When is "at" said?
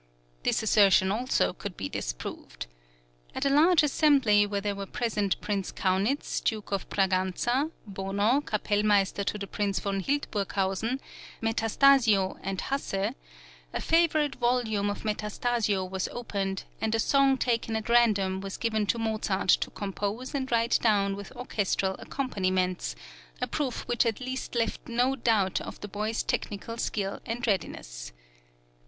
3.35-3.45, 17.75-17.87, 24.07-24.19